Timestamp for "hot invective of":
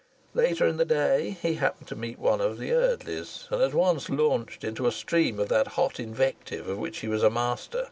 5.77-6.79